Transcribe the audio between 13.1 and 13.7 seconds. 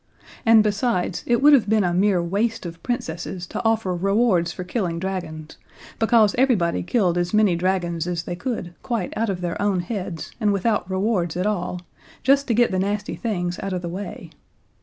things